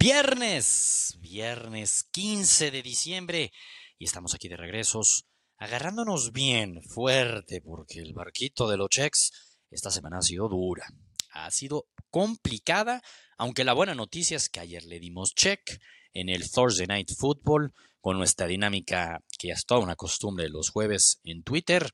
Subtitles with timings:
[0.00, 3.52] Viernes, viernes 15 de diciembre
[3.98, 9.90] y estamos aquí de regresos, agarrándonos bien fuerte porque el barquito de los checks esta
[9.90, 10.86] semana ha sido dura,
[11.32, 13.02] ha sido complicada,
[13.38, 15.80] aunque la buena noticia es que ayer le dimos check
[16.12, 20.70] en el Thursday Night Football con nuestra dinámica que ya es toda una costumbre los
[20.70, 21.92] jueves en Twitter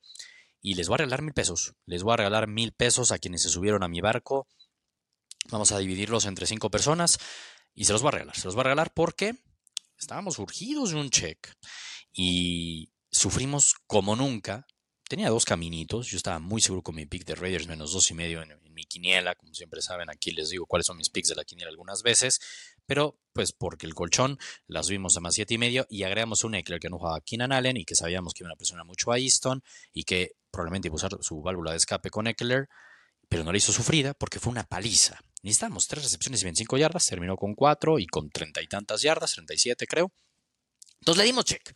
[0.60, 3.42] y les voy a regalar mil pesos, les voy a regalar mil pesos a quienes
[3.44, 4.46] se subieron a mi barco.
[5.50, 7.18] Vamos a dividirlos entre cinco personas.
[7.74, 9.36] Y se los va a regalar, se los va a regalar porque
[9.98, 11.48] estábamos urgidos de un check
[12.12, 14.66] y sufrimos como nunca.
[15.08, 18.14] Tenía dos caminitos, yo estaba muy seguro con mi pick de Raiders menos dos y
[18.14, 21.36] medio en, mi quiniela, como siempre saben, aquí les digo cuáles son mis picks de
[21.36, 22.40] la quiniela algunas veces,
[22.86, 26.56] pero pues porque el colchón la subimos a más siete y medio y agregamos un
[26.56, 29.12] Eckler que no jugaba a Keenan Allen y que sabíamos que iba a presionar mucho
[29.12, 32.68] a Easton y que probablemente iba a usar su válvula de escape con Eckler,
[33.28, 35.20] pero no le hizo sufrida porque fue una paliza.
[35.44, 39.34] Necesitamos tres recepciones y 25 yardas, terminó con cuatro y con treinta y tantas yardas,
[39.34, 40.10] 37 creo.
[41.00, 41.70] Entonces le dimos check.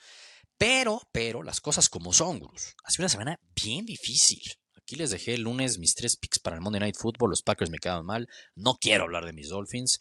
[0.57, 2.75] Pero, pero, las cosas como son, Gurus.
[2.83, 4.41] Ha una semana bien difícil.
[4.75, 7.29] Aquí les dejé el lunes mis tres picks para el Monday Night Football.
[7.29, 8.27] Los Packers me quedaron mal.
[8.55, 10.01] No quiero hablar de mis Dolphins.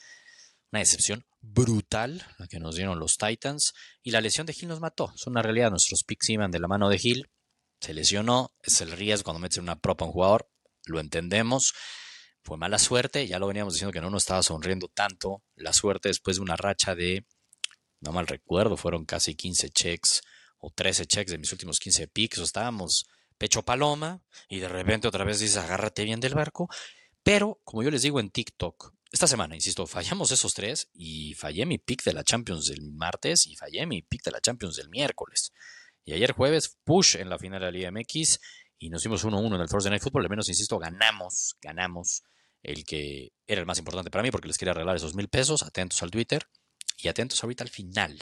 [0.71, 3.73] Una decepción brutal la que nos dieron los Titans.
[4.01, 5.11] Y la lesión de Hill nos mató.
[5.13, 5.71] Es una realidad.
[5.71, 7.29] Nuestros picks iban de la mano de Hill.
[7.81, 8.55] Se lesionó.
[8.63, 10.49] Es el riesgo cuando metes una propa a un jugador.
[10.85, 11.73] Lo entendemos.
[12.47, 13.27] Fue mala suerte.
[13.27, 15.43] Ya lo veníamos diciendo que no nos estaba sonriendo tanto.
[15.57, 17.25] La suerte después de una racha de,
[17.99, 20.21] no mal recuerdo, fueron casi 15 checks
[20.57, 22.37] o 13 checks de mis últimos 15 picks.
[22.37, 23.05] Estábamos
[23.37, 26.69] pecho paloma y de repente otra vez dices agárrate bien del barco.
[27.21, 31.65] Pero, como yo les digo en TikTok, esta semana, insisto, fallamos esos tres y fallé
[31.65, 34.87] mi pick de la Champions del martes y fallé mi pick de la Champions del
[34.87, 35.51] miércoles.
[36.05, 38.39] Y ayer jueves, push en la final de la Liga MX
[38.79, 40.23] y nos dimos 1-1 en el Thursday Night Football.
[40.23, 42.23] Al menos, insisto, ganamos, ganamos
[42.67, 45.63] el que era el más importante para mí porque les quería regalar esos mil pesos.
[45.63, 46.47] Atentos al Twitter
[46.97, 48.19] y atentos ahorita al final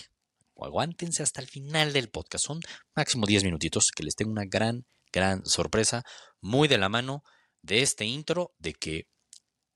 [0.53, 2.45] o aguántense hasta el final del podcast.
[2.45, 2.61] Son
[2.95, 6.03] máximo 10 minutitos que les tengo una gran, gran sorpresa,
[6.39, 7.23] muy de la mano
[7.61, 9.07] de este intro, de que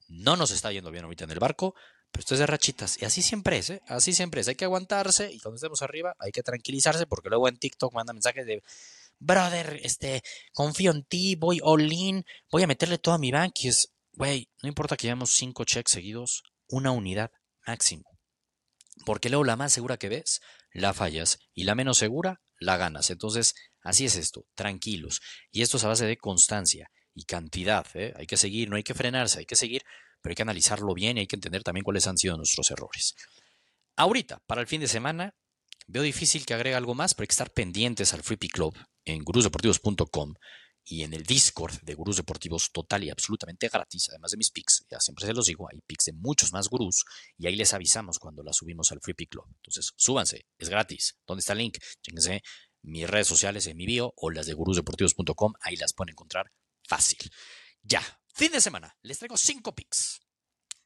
[0.07, 1.75] no nos está yendo bien ahorita en el barco,
[2.11, 3.01] pero esto es de rachitas.
[3.01, 3.81] Y así siempre es, ¿eh?
[3.87, 4.47] Así siempre es.
[4.47, 8.13] Hay que aguantarse y cuando estemos arriba hay que tranquilizarse porque luego en TikTok manda
[8.13, 8.63] mensajes de,
[9.19, 13.53] brother, este, confío en ti, voy all in, voy a meterle todo a mi bank.
[13.61, 17.31] Y es, güey, no importa que llevamos cinco checks seguidos, una unidad
[17.65, 18.03] máximo.
[19.05, 20.41] Porque luego la más segura que ves
[20.73, 23.09] la fallas y la menos segura la ganas.
[23.11, 25.21] Entonces, así es esto, tranquilos.
[25.51, 27.87] Y esto es a base de constancia y cantidad.
[27.93, 28.13] ¿eh?
[28.17, 29.83] Hay que seguir, no hay que frenarse, hay que seguir,
[30.21, 33.15] pero hay que analizarlo bien y hay que entender también cuáles han sido nuestros errores.
[33.95, 35.33] Ahorita, para el fin de semana,
[35.87, 38.77] veo difícil que agregue algo más, pero hay que estar pendientes al Free Pick Club
[39.05, 40.33] en gurusdeportivos.com
[40.83, 44.85] y en el Discord de Gurús Deportivos total y absolutamente gratis, además de mis picks,
[44.89, 47.05] ya siempre se los digo, hay picks de muchos más gurús
[47.37, 49.45] y ahí les avisamos cuando las subimos al Free Pick Club.
[49.57, 51.17] Entonces, súbanse, es gratis.
[51.27, 51.77] ¿Dónde está el link?
[52.01, 52.41] Chéquense
[52.81, 56.51] mis redes sociales en mi bio o las de gurusdeportivos.com, ahí las pueden encontrar
[56.87, 57.19] fácil.
[57.81, 58.01] Ya,
[58.33, 60.21] fin de semana, les traigo cinco picks.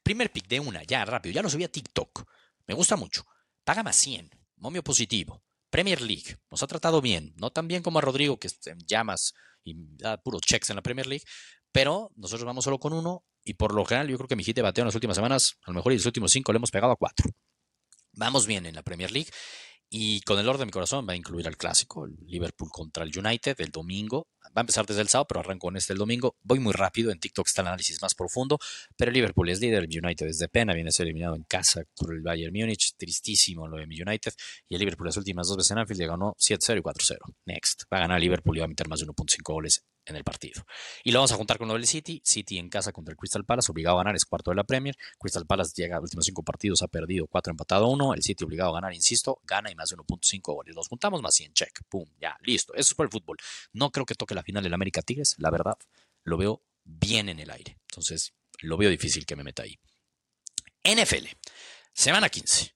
[0.02, 2.24] Primer pick de una, ya rápido, ya lo subí a TikTok.
[2.66, 3.24] Me gusta mucho.
[3.64, 5.43] Paga más 100, momio positivo.
[5.74, 9.34] Premier League, nos ha tratado bien, no tan bien como a Rodrigo, que en llamas
[9.64, 11.24] y da puros checks en la Premier League,
[11.72, 14.54] pero nosotros vamos solo con uno y por lo general yo creo que mi hit
[14.54, 16.92] de en las últimas semanas, a lo mejor y los últimos cinco le hemos pegado
[16.92, 17.28] a cuatro.
[18.12, 19.32] Vamos bien en la Premier League
[19.90, 23.04] y con el orden de mi corazón va a incluir al clásico, el Liverpool contra
[23.04, 24.26] el United el domingo.
[24.46, 26.36] Va a empezar desde el sábado, pero arranco con este el domingo.
[26.42, 28.58] Voy muy rápido, en TikTok está el análisis más profundo,
[28.96, 31.44] pero el Liverpool es líder, el United es de pena, viene a ser eliminado en
[31.44, 34.32] casa por el Bayern Múnich, tristísimo lo de mi United,
[34.68, 37.18] y el Liverpool las últimas dos veces en Anfield le ganó 7-0 y 4-0.
[37.46, 40.16] Next, va a ganar el Liverpool y va a meter más de 1.5 goles en
[40.16, 40.64] el partido.
[41.02, 42.20] Y lo vamos a juntar con lo City.
[42.24, 44.96] City en casa contra el Crystal Palace, obligado a ganar, es cuarto de la Premier.
[45.18, 48.14] Crystal Palace llega a los últimos cinco partidos, ha perdido cuatro, empatado uno.
[48.14, 50.74] El City obligado a ganar, insisto, gana y más de 1.5 goles.
[50.74, 52.74] Los juntamos más 100, check, pum, ya, listo.
[52.74, 53.36] Eso es por el fútbol.
[53.72, 55.78] No creo que toque la final del América Tigres, la verdad,
[56.22, 57.78] lo veo bien en el aire.
[57.90, 59.78] Entonces, lo veo difícil que me meta ahí.
[60.84, 61.26] NFL,
[61.92, 62.74] semana 15.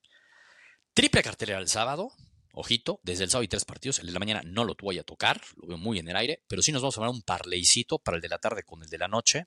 [0.94, 2.12] Triple cartelera el sábado,
[2.60, 4.00] Ojito, desde el sábado hay tres partidos.
[4.00, 6.42] El de la mañana no lo voy a tocar, lo veo muy en el aire,
[6.48, 8.88] pero sí nos vamos a dar un parleycito para el de la tarde con el
[8.88, 9.46] de la noche.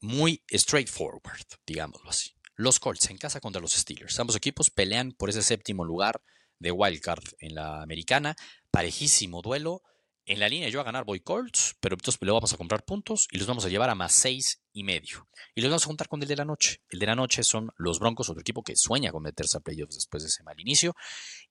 [0.00, 2.34] Muy straightforward, digámoslo así.
[2.56, 4.18] Los Colts en casa contra los Steelers.
[4.18, 6.20] Ambos equipos pelean por ese séptimo lugar
[6.58, 8.34] de wildcard en la americana.
[8.72, 9.82] Parejísimo duelo.
[10.28, 13.28] En la línea yo a ganar voy Colts, pero entonces le vamos a comprar puntos
[13.30, 15.26] y los vamos a llevar a más seis y medio.
[15.54, 16.82] Y los vamos a juntar con el de la noche.
[16.90, 19.94] El de la noche son los Broncos, otro equipo que sueña con meterse a playoffs
[19.94, 20.94] después de ese mal inicio.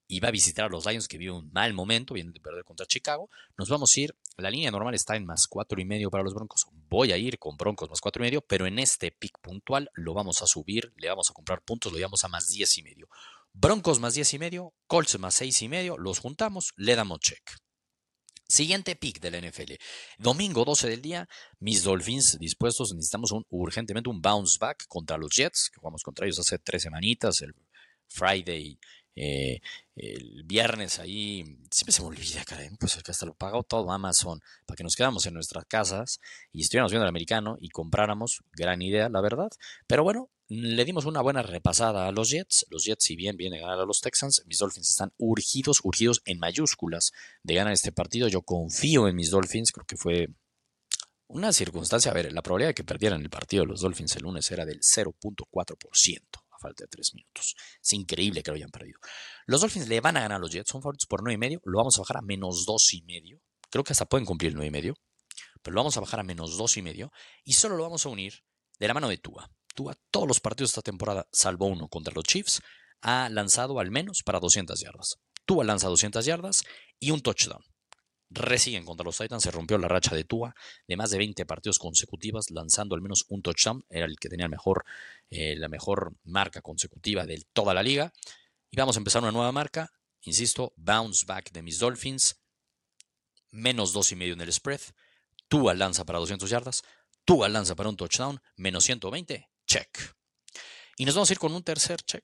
[0.07, 2.63] Y va a visitar a los Lions que viven un mal momento, vienen de perder
[2.65, 3.31] contra Chicago.
[3.57, 6.35] Nos vamos a ir, la línea normal está en más cuatro y medio para los
[6.35, 6.67] Broncos.
[6.87, 10.13] Voy a ir con Broncos más cuatro y medio, pero en este pick puntual lo
[10.13, 13.09] vamos a subir, le vamos a comprar puntos, lo llevamos a más diez y medio.
[13.53, 17.41] Broncos más diez y medio, Colts más seis y medio, los juntamos, le damos check.
[18.47, 19.73] Siguiente pick del NFL.
[20.17, 21.27] Domingo 12 del día,
[21.59, 22.93] mis Dolphins dispuestos.
[22.93, 26.83] Necesitamos un, urgentemente un bounce back contra los Jets, que jugamos contra ellos hace tres
[26.83, 27.53] semanitas, el
[28.07, 28.79] Friday,
[29.15, 29.59] eh,
[29.95, 31.43] el viernes ahí.
[31.69, 35.25] Siempre se me olvida, caray, pues hasta lo pagó todo Amazon para que nos quedamos
[35.25, 36.21] en nuestras casas
[36.53, 38.43] y estuviéramos viendo el americano y compráramos.
[38.53, 39.49] Gran idea, la verdad.
[39.87, 42.65] Pero bueno, le dimos una buena repasada a los Jets.
[42.69, 46.21] Los Jets, si bien vienen a ganar a los Texans, mis Dolphins están urgidos, urgidos
[46.25, 47.11] en mayúsculas
[47.43, 48.27] de ganar este partido.
[48.29, 50.29] Yo confío en mis Dolphins, creo que fue
[51.27, 52.11] una circunstancia.
[52.11, 54.79] A ver, la probabilidad de que perdieran el partido los Dolphins el lunes era del
[54.79, 57.55] 0.4% a falta de 3 minutos.
[57.81, 58.99] Es increíble que lo hayan perdido.
[59.47, 61.61] Los Dolphins le van a ganar a los Jets, son favoritos por 9,5.
[61.65, 63.41] Lo vamos a bajar a menos 2,5.
[63.69, 64.93] Creo que hasta pueden cumplir el 9,5.
[65.61, 67.11] Pero lo vamos a bajar a menos 2,5.
[67.43, 68.45] Y solo lo vamos a unir
[68.79, 69.51] de la mano de Tua
[69.85, 72.61] a todos los partidos de esta temporada, salvo uno contra los Chiefs,
[73.01, 75.19] ha lanzado al menos para 200 yardas.
[75.45, 76.63] Tua lanza 200 yardas
[76.99, 77.63] y un touchdown.
[78.29, 80.53] Recién contra los Titans se rompió la racha de Tua
[80.85, 83.85] de más de 20 partidos consecutivos lanzando al menos un touchdown.
[83.89, 84.49] Era el que tenía
[85.29, 88.11] eh, la mejor marca consecutiva de toda la liga.
[88.69, 89.93] Y vamos a empezar una nueva marca.
[90.23, 92.41] Insisto, bounce back de mis Dolphins.
[93.51, 94.81] Menos dos y medio en el spread.
[95.47, 96.83] Tua lanza para 200 yardas.
[97.23, 98.41] Tua lanza para un touchdown.
[98.57, 100.15] Menos 120 check.
[100.97, 102.23] Y nos vamos a ir con un tercer check.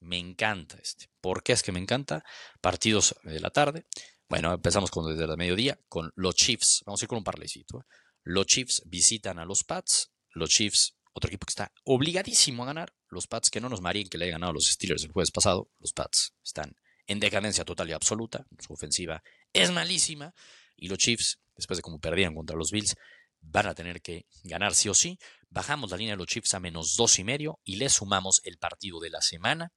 [0.00, 1.10] Me encanta este.
[1.20, 2.24] ¿Por qué es que me encanta?
[2.60, 3.84] Partidos de la tarde.
[4.28, 6.82] Bueno, empezamos con desde el mediodía con los Chiefs.
[6.86, 7.80] Vamos a ir con un parlaycito.
[7.80, 7.84] ¿eh?
[8.24, 10.12] Los Chiefs visitan a los Pats.
[10.30, 12.94] Los Chiefs, otro equipo que está obligadísimo a ganar.
[13.08, 15.30] Los Pats que no nos marían que le hayan ganado a los Steelers el jueves
[15.30, 15.70] pasado.
[15.80, 16.76] Los Pats están
[17.06, 18.46] en decadencia total y absoluta.
[18.58, 19.22] Su ofensiva
[19.52, 20.34] es malísima.
[20.76, 22.94] Y los Chiefs, después de como perdieron contra los Bills,
[23.40, 25.18] van a tener que ganar sí o sí.
[25.50, 28.58] Bajamos la línea de los Chiefs a menos dos y medio y le sumamos el
[28.58, 29.72] partido de la semana.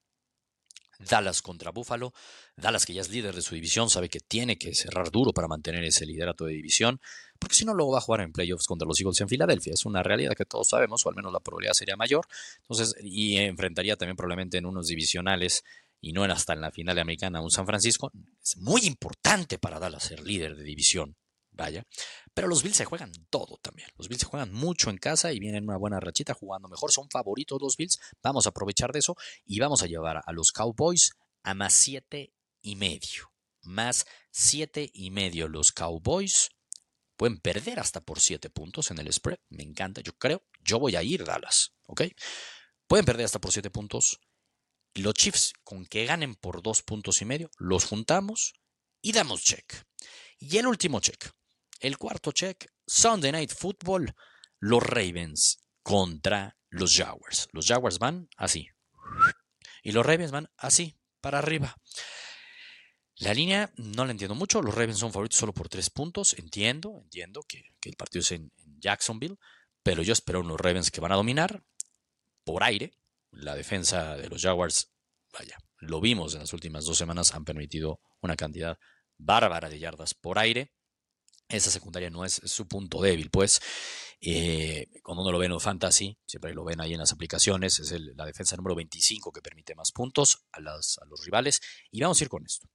[0.99, 2.13] Dallas contra Buffalo.
[2.55, 5.47] Dallas, que ya es líder de su división, sabe que tiene que cerrar duro para
[5.47, 6.99] mantener ese liderato de división,
[7.39, 9.73] porque si no, luego va a jugar en playoffs contra los Eagles en Filadelfia.
[9.73, 12.27] Es una realidad que todos sabemos, o al menos la probabilidad sería mayor.
[12.61, 15.63] Entonces, y enfrentaría también probablemente en unos divisionales
[15.99, 18.11] y no en hasta en la final americana un San Francisco.
[18.43, 21.15] Es muy importante para Dallas ser líder de división.
[21.51, 21.85] Vaya.
[22.33, 23.89] Pero los Bills se juegan todo también.
[23.97, 26.91] Los Bills se juegan mucho en casa y vienen una buena rachita jugando mejor.
[26.91, 27.99] Son favoritos los Bills.
[28.23, 29.15] Vamos a aprovechar de eso
[29.45, 31.11] y vamos a llevar a los Cowboys
[31.43, 33.31] a más siete y medio.
[33.63, 36.49] Más siete y medio los Cowboys.
[37.17, 39.39] Pueden perder hasta por siete puntos en el spread.
[39.49, 40.01] Me encanta.
[40.01, 40.43] Yo creo.
[40.61, 41.73] Yo voy a ir Dallas.
[41.87, 42.03] ¿Ok?
[42.87, 44.19] Pueden perder hasta por siete puntos.
[44.95, 48.53] Los Chiefs, con que ganen por dos puntos y medio, los juntamos
[49.01, 49.85] y damos check.
[50.39, 51.31] Y el último check.
[51.81, 54.13] El cuarto check, Sunday Night Football,
[54.59, 57.49] los Ravens contra los Jaguars.
[57.53, 58.67] Los Jaguars van así.
[59.81, 61.75] Y los Ravens van así, para arriba.
[63.15, 64.61] La línea no la entiendo mucho.
[64.61, 66.37] Los Ravens son favoritos solo por tres puntos.
[66.37, 69.37] Entiendo, entiendo que, el partido es en, en, Jacksonville.
[69.81, 71.63] Pero yo espero unos Ravens que van a dominar
[72.43, 72.93] por aire.
[73.31, 74.91] La defensa de los Jaguars,
[75.33, 78.77] vaya, lo vimos en las últimas dos semanas, han permitido una cantidad
[79.17, 80.71] bárbara de yardas por aire.
[81.51, 83.61] Esa secundaria no es su punto débil, pues.
[84.23, 87.79] Eh, cuando uno lo ve en el fantasy, siempre lo ven ahí en las aplicaciones,
[87.79, 91.59] es la defensa número 25 que permite más puntos a, los rivales.
[91.89, 92.69] Y vamos a ir con esto.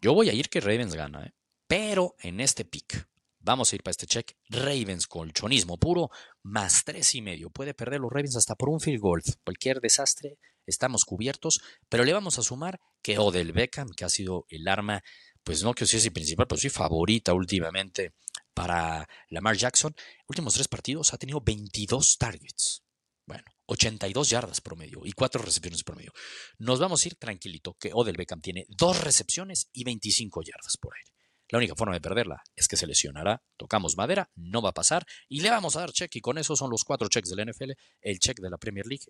[0.00, 1.32] Yo voy a ir que Ravens gana, ¿eh?
[1.66, 3.08] pero en este pick,
[3.38, 4.32] vamos a ir para este check.
[4.48, 6.10] Ravens colchonismo puro,
[6.42, 7.50] más tres y medio.
[7.50, 9.22] Puede perder los Ravens hasta por un field goal.
[9.44, 14.46] Cualquier desastre, estamos cubiertos, pero le vamos a sumar que Odell Beckham, que ha sido
[14.48, 15.02] el arma
[15.44, 18.14] pues no que sea el principal, pero sí favorita últimamente
[18.54, 19.94] para Lamar Jackson.
[20.26, 22.82] Últimos tres partidos ha tenido 22 targets.
[23.26, 26.12] Bueno, 82 yardas promedio y cuatro recepciones promedio.
[26.58, 30.94] Nos vamos a ir tranquilito que Odell Beckham tiene dos recepciones y 25 yardas por
[30.96, 31.12] aire.
[31.48, 33.42] La única forma de perderla es que se lesionará.
[33.56, 36.14] Tocamos madera, no va a pasar y le vamos a dar check.
[36.16, 39.06] Y con eso son los cuatro checks del NFL, el check de la Premier League.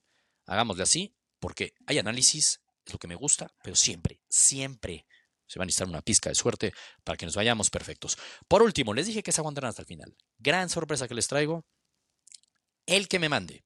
[0.46, 5.06] Hagámosle así porque hay análisis, es lo que me gusta, pero siempre, siempre
[5.50, 8.16] se va a necesitar una pizca de suerte para que nos vayamos perfectos.
[8.46, 10.16] Por último, les dije que se aguantarán hasta el final.
[10.38, 11.66] Gran sorpresa que les traigo.
[12.86, 13.64] El que me mande.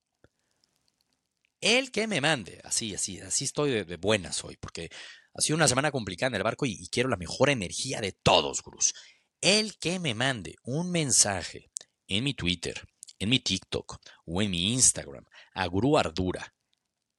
[1.60, 2.58] El que me mande.
[2.64, 4.88] Así, así, así estoy de, buenas hoy, porque
[5.34, 8.62] ha sido una semana complicada en el barco y, quiero la mejor energía de todos,
[8.62, 8.94] Cruz.
[9.42, 11.70] El que me mande un mensaje
[12.08, 12.88] en mi Twitter,
[13.18, 16.54] en mi TikTok o en mi Instagram a Guru Ardura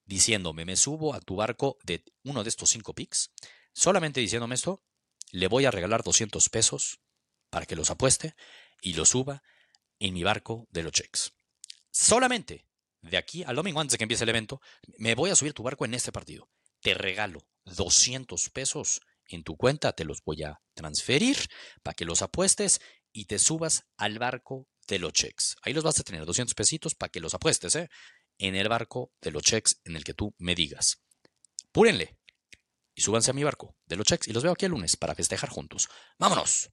[0.05, 3.31] diciéndome me subo a tu barco de uno de estos cinco pics,
[3.75, 4.81] solamente diciéndome esto,
[5.31, 7.01] le voy a regalar 200 pesos
[7.49, 8.35] para que los apueste
[8.81, 9.43] y los suba
[9.99, 11.33] en mi barco de los checks.
[11.91, 12.65] Solamente
[13.01, 14.61] de aquí al domingo antes de que empiece el evento,
[14.97, 16.49] me voy a subir tu barco en este partido.
[16.81, 21.37] Te regalo 200 pesos en tu cuenta, te los voy a transferir
[21.83, 22.79] para que los apuestes
[23.11, 25.55] y te subas al barco de los checks.
[25.61, 27.89] Ahí los vas a tener 200 pesitos para que los apuestes, ¿eh?
[28.37, 31.01] En el barco de los checks en el que tú me digas.
[31.71, 32.17] Púrenle
[32.95, 35.15] y súbanse a mi barco de los checks y los veo aquí el lunes para
[35.15, 35.89] festejar juntos.
[36.17, 36.71] ¡Vámonos!